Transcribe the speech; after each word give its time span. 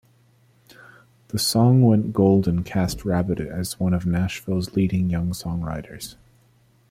The 1.27 1.37
song 1.37 1.83
went 1.83 2.11
gold 2.11 2.47
and 2.47 2.65
cast 2.65 3.05
Rabbitt 3.05 3.39
as 3.39 3.79
one 3.79 3.93
of 3.93 4.07
Nashville's 4.07 4.75
leading 4.75 5.11
young 5.11 5.29
songwriters. 5.29 6.15